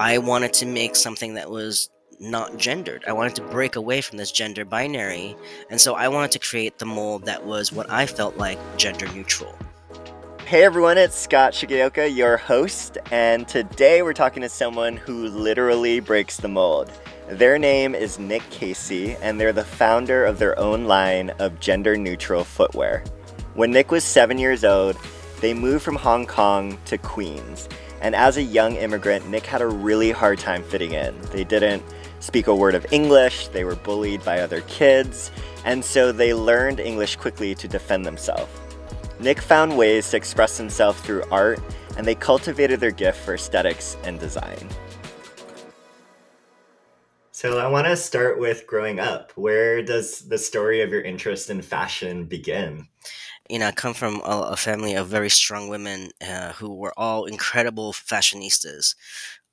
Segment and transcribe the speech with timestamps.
[0.00, 3.04] I wanted to make something that was not gendered.
[3.06, 5.36] I wanted to break away from this gender binary.
[5.68, 9.06] And so I wanted to create the mold that was what I felt like gender
[9.12, 9.54] neutral.
[10.46, 16.00] Hey everyone, it's Scott Shigeoka, your host, and today we're talking to someone who literally
[16.00, 16.90] breaks the mold.
[17.28, 21.98] Their name is Nik Kacy, and they're the founder of their own line of gender
[21.98, 23.04] neutral footwear.
[23.52, 24.96] When Nick was seven years old,
[25.42, 27.68] they moved from Hong Kong to Queens.
[28.00, 31.14] And as a young immigrant, Nick had a really hard time fitting in.
[31.32, 31.82] They didn't
[32.20, 35.30] speak a word of English, they were bullied by other kids,
[35.64, 38.50] and so they learned English quickly to defend themselves.
[39.18, 41.60] Nick found ways to express himself through art,
[41.96, 44.68] and they cultivated their gift for aesthetics and design.
[47.40, 49.32] So I want to start with growing up.
[49.34, 52.86] Where does the story of your interest in fashion begin?
[53.48, 56.92] you know, I come from a, a family of very strong women uh, who were
[56.98, 58.94] all incredible fashionistas.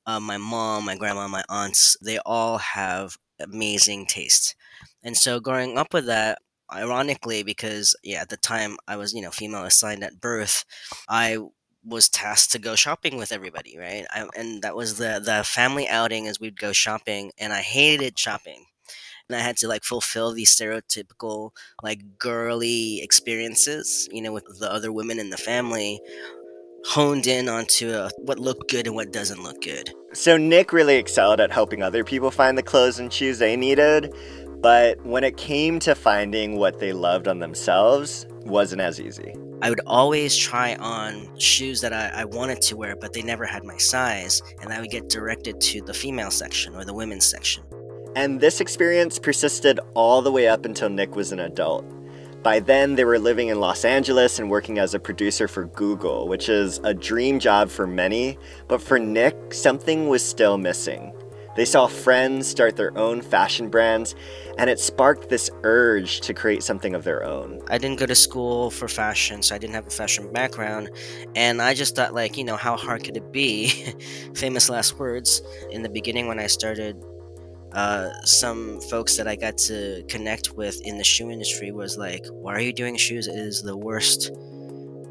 [0.05, 4.58] Uh, my mom, my grandma, my aunts, they all have amazing taste.
[5.02, 9.22] And so growing up with that, ironically, because yeah, at the time I was, you
[9.22, 10.66] know, female assigned at birth,
[11.08, 11.38] I
[11.83, 14.06] was tasked to go shopping with everybody, right?
[14.11, 18.17] I, and that was the the family outing as we'd go shopping, and I hated
[18.17, 18.66] shopping
[19.30, 21.52] and I had to like fulfill these stereotypical
[21.84, 26.00] like girly experiences, you know, with the other women in the family,
[26.86, 29.91] honed in onto uh, what looked good and what doesn't look good.
[30.14, 34.14] So Nick really excelled at helping other people find the clothes and shoes they needed,
[34.62, 39.36] but when it came to finding what they loved on themselves, wasn't as easy.
[39.59, 43.44] I would always try on shoes that I, I, wanted to wear, but they never
[43.44, 47.25] had my size, and I would get directed to the female section or the women's
[47.25, 47.63] section.
[48.16, 51.85] And this experience persisted all the way up until Nick was an adult.
[52.44, 56.28] By then, they were living in Los Angeles and working as a producer for Google,
[56.28, 61.11] which is a dream job for many, but for Nick, something was still missing.
[61.58, 64.13] They saw friends start their own fashion brands,
[64.59, 67.62] and it sparked this urge to create something of their own.
[67.68, 70.91] I didn't go to school for fashion, so I didn't have a fashion background,
[71.35, 73.69] and I just thought, like, you know, how hard could it be?
[74.35, 75.41] Famous last words.
[75.72, 77.03] In the beginning, when I started
[77.72, 82.25] uh, some folks that I got to connect with in the shoe industry was like,
[82.29, 83.28] "Why are you doing shoes?
[83.28, 84.31] It is the worst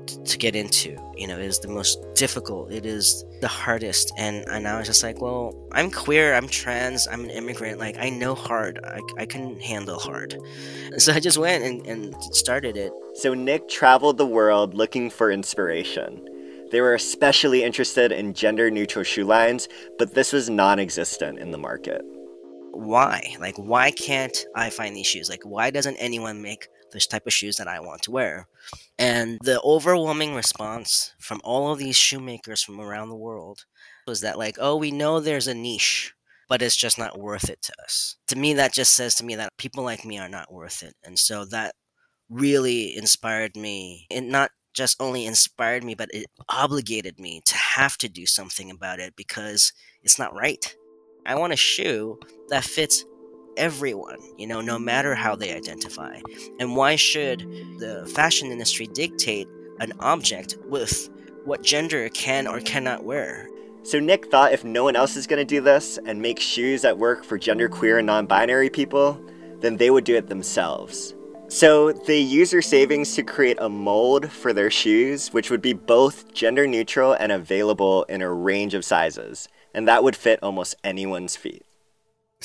[0.07, 0.97] to get into.
[1.17, 2.73] You know, it is the most difficult.
[2.73, 6.35] It is the hardest." And and I was just like, "Well, I'm queer.
[6.35, 7.07] I'm trans.
[7.07, 7.79] I'm an immigrant.
[7.79, 8.81] Like, I know hard.
[8.85, 10.35] I, I can handle hard."
[10.93, 12.93] And so I just went and, and started it.
[13.15, 16.29] So Nick traveled the world looking for inspiration.
[16.71, 19.69] They were especially interested in gender neutral shoe lines,
[19.99, 22.05] but this was non existent in the market
[22.77, 23.35] why?
[23.41, 25.31] Like, why can't I find these shoes?
[25.31, 28.49] Like, why doesn't anyone make this type of shoes that I want to wear?
[28.99, 33.65] And the overwhelming response from all of these shoemakers from around the world
[34.07, 36.15] was that, like, oh, we know there's a niche,
[36.49, 38.17] but it's just not worth it to us.
[38.29, 40.95] To me, that just says to me that people like me are not worth it.
[41.05, 41.75] And so that
[42.31, 44.07] really inspired me.
[44.11, 48.71] It not just only inspired me, but it obligated me to have to do something
[48.71, 49.73] about it because
[50.03, 50.77] it's not right.
[51.25, 53.05] I want a shoe that fits
[53.57, 56.21] everyone, you know, no matter how they identify.
[56.59, 57.41] And why should
[57.79, 59.49] the fashion industry dictate
[59.81, 61.09] an object with
[61.45, 63.49] what gender can or cannot wear?
[63.83, 66.83] So Nick thought if no one else is going to do this and make shoes
[66.83, 69.21] that work for genderqueer and non-binary people,
[69.61, 71.15] then they would do it themselves.
[71.49, 75.73] So they use their savings to create a mold for their shoes, which would be
[75.73, 80.75] both gender neutral and available in a range of sizes and that would fit almost
[80.83, 81.66] anyone's feet.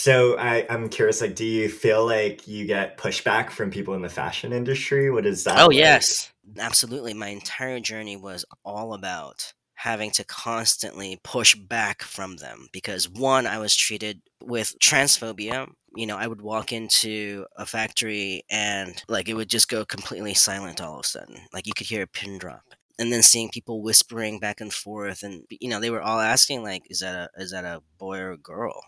[0.01, 4.01] So I, I'm curious, like, do you feel like you get pushback from people in
[4.01, 5.11] the fashion industry?
[5.11, 5.59] What is that?
[5.59, 5.77] Oh like?
[5.77, 7.13] yes, absolutely.
[7.13, 13.45] My entire journey was all about having to constantly push back from them because one,
[13.45, 15.67] I was treated with transphobia.
[15.95, 20.33] You know, I would walk into a factory and like it would just go completely
[20.33, 21.35] silent all of a sudden.
[21.53, 22.63] Like you could hear a pin drop
[22.97, 26.61] and then seeing people whispering back and forth and you know they were all asking
[26.63, 28.81] like is that a is that a boy or a girl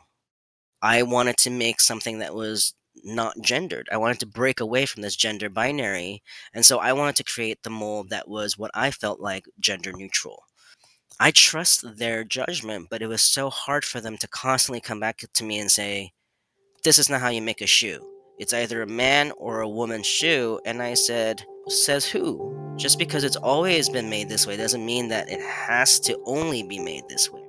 [0.84, 3.90] i wanted to make something that was not gendered.
[3.92, 6.22] I wanted to break away from this gender binary
[6.54, 9.92] and so i wanted to create the mold that was what i felt like gender
[9.92, 10.44] neutral.
[11.20, 15.24] I trust their judgment but it was so hard for them to constantly come back
[15.34, 16.12] to me and say
[16.84, 18.06] this is not how you make a shoe.
[18.38, 20.60] It's either a man or a woman's shoe.
[20.66, 22.76] And i said says who?
[22.78, 26.64] Just because it's always been made this way doesn't mean that it has to only
[26.64, 27.42] be made this way.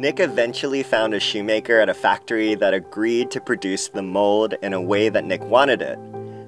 [0.00, 4.72] Nick eventually found a shoemaker at a factory that agreed to produce the mold in
[4.72, 5.98] a way that Nick wanted it.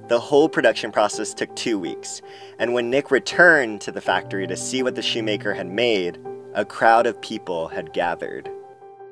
[0.09, 2.23] The whole production process took two weeks,
[2.57, 6.17] and when Nick returned to the factory to see what the shoemaker had made,
[6.55, 8.49] a crowd of people had gathered.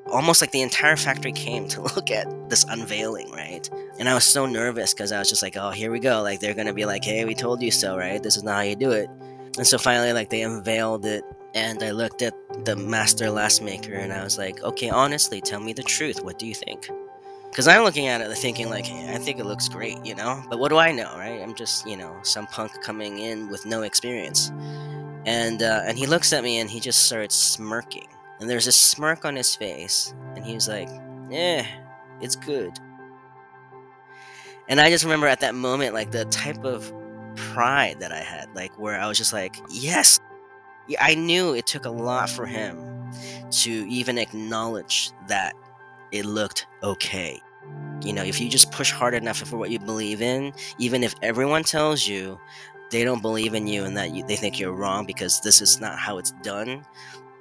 [0.07, 3.69] Almost like the entire factory came to look at this unveiling, right?
[3.99, 6.23] And I was so nervous because I was just like, oh, here we go.
[6.23, 8.21] Like, they're going to be like, hey, we told you so, right?
[8.23, 9.07] This is not how you do it.
[9.59, 11.23] And so finally, like, they unveiled it.
[11.53, 12.33] And I looked at
[12.65, 16.21] the master last maker and I was like, okay, honestly, tell me the truth.
[16.23, 16.89] What do you think?
[17.49, 20.41] Because I'm looking at it thinking, like, I think it looks great, you know?
[20.49, 21.41] But what do I know, right?
[21.41, 24.51] I'm just, you know, some punk coming in with no experience.
[25.25, 28.07] And, uh, and he looks at me and he just starts smirking.
[28.39, 30.13] And there's a smirk on his face.
[30.35, 30.87] And he was like,
[31.31, 31.65] eh,
[32.21, 32.71] it's good.
[34.69, 36.91] And I just remember at that moment, like, the type of
[37.35, 40.21] pride that I had, like, where I was just like, yes.
[40.99, 43.09] I knew it took a lot for him
[43.51, 45.55] to even acknowledge that
[46.11, 47.41] it looked okay.
[48.03, 51.15] You know, if you just push hard enough for what you believe in, even if
[51.21, 52.39] everyone tells you
[52.89, 55.79] they don't believe in you and that you, they think you're wrong because this is
[55.79, 56.85] not how it's done,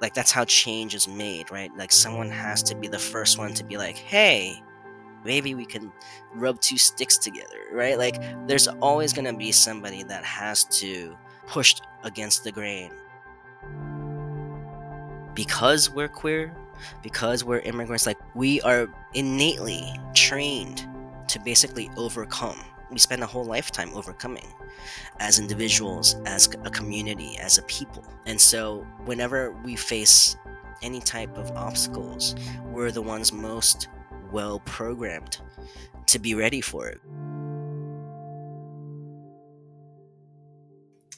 [0.00, 1.74] like that's how change is made, right?
[1.76, 4.62] Like someone has to be the first one to be like, hey,
[5.24, 5.92] maybe we can
[6.34, 7.98] rub two sticks together, right?
[7.98, 11.16] Like there's always going to be somebody that has to
[11.46, 12.92] push against the grain.
[15.34, 16.54] Because we're queer,
[17.02, 20.86] because we're immigrants, like we are innately trained
[21.28, 22.60] to basically overcome.
[22.90, 24.48] We spend a whole lifetime overcoming
[25.20, 28.04] as individuals, as a community, as a people.
[28.26, 30.36] And so, whenever we face
[30.82, 32.34] any type of obstacles,
[32.64, 33.88] we're the ones most
[34.32, 35.38] well programmed
[36.06, 37.00] to be ready for it.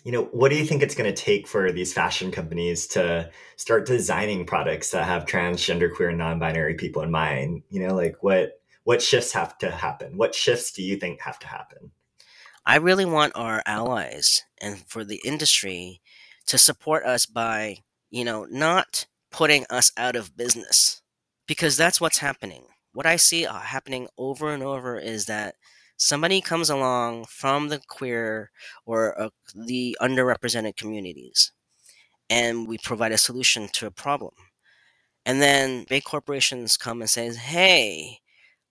[0.04, 3.30] You know, what do you think it's going to take for these fashion companies to
[3.56, 7.62] start designing products that have transgender, queer, and non-binary people in mind?
[7.70, 10.16] You know, like what what shifts have to happen?
[10.16, 11.92] What shifts do you think have to happen?
[12.66, 16.00] I really want our allies and for the industry
[16.46, 17.78] to support us by,
[18.10, 21.02] you know, not putting us out of business
[21.46, 22.64] because that's what's happening.
[22.92, 25.54] What I see uh, happening over and over is that
[26.02, 28.50] somebody comes along from the queer
[28.86, 31.52] or uh, the underrepresented communities
[32.30, 34.34] and we provide a solution to a problem.
[35.26, 38.18] And then big corporations come and say hey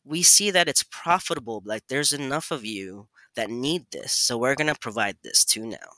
[0.05, 4.55] we see that it's profitable like there's enough of you that need this so we're
[4.55, 5.89] going to provide this too now.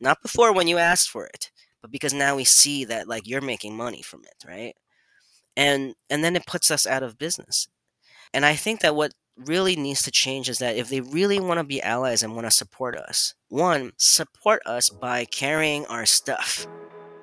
[0.00, 1.50] Not before when you asked for it
[1.82, 4.74] but because now we see that like you're making money from it right?
[5.56, 7.68] And and then it puts us out of business.
[8.34, 11.58] And i think that what really needs to change is that if they really want
[11.58, 16.66] to be allies and want to support us, one, support us by carrying our stuff,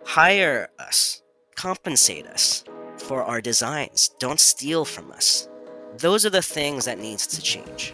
[0.05, 1.21] hire us,
[1.55, 2.63] compensate us
[2.97, 5.47] for our designs, don't steal from us.
[5.97, 7.93] Those are the things that needs to change.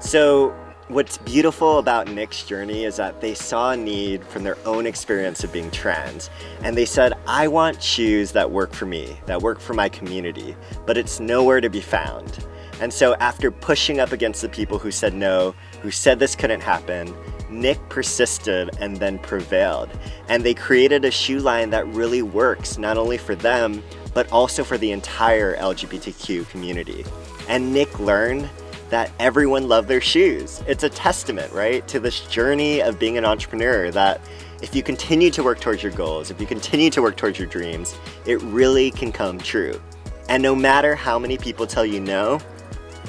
[0.00, 0.54] So,
[0.92, 5.42] what's beautiful about Nick's journey is that they saw a need from their own experience
[5.42, 6.28] of being trans.
[6.62, 10.54] And they said, I want shoes that work for me, that work for my community,
[10.84, 12.46] but it's nowhere to be found.
[12.80, 16.60] And so, after pushing up against the people who said no, who said this couldn't
[16.60, 17.14] happen,
[17.48, 19.88] Nick persisted and then prevailed.
[20.28, 23.82] And they created a shoe line that really works, not only for them,
[24.14, 27.04] but also for the entire LGBTQ community.
[27.48, 28.50] And Nick learned
[28.92, 30.62] that everyone loved their shoes.
[30.66, 34.20] It's a testament, right, to this journey of being an entrepreneur that
[34.60, 37.48] if you continue to work towards your goals, if you continue to work towards your
[37.48, 39.80] dreams, it really can come true.
[40.28, 42.38] And no matter how many people tell you no,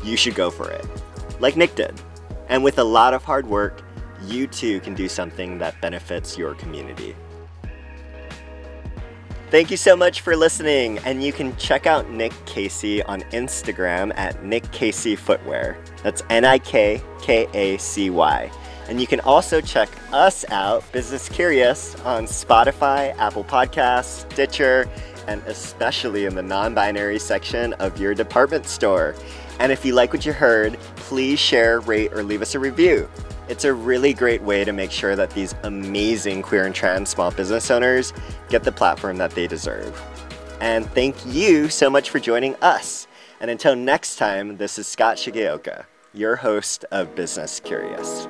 [0.06, 0.86] you should go for it,
[1.42, 1.94] like Nick did.
[2.48, 3.84] And with a lot of hard work,
[4.26, 7.14] you too can do something that benefits your community.
[9.54, 14.12] Thank you so much for listening, and you can check out Nik Kacy on Instagram
[14.16, 15.78] at Nik Kacy Footwear.
[16.02, 18.52] That's N I K K A C Y.
[18.88, 24.90] And you can also check us out, Business Curious, on Spotify, Apple Podcasts, Stitcher,
[25.28, 29.14] and especially in the non binary section of your department store.
[29.60, 33.08] And if you like what you heard, please share, rate, or leave us a review.
[33.50, 37.30] It's a really great way to make sure that these amazing queer and trans small
[37.30, 38.14] business owners
[38.48, 40.02] get the platform that they deserve.
[40.62, 43.06] And thank you so much for joining us.
[43.42, 45.84] And until next time, this is Scott Shigeoka,
[46.14, 48.30] your host of Business Curious.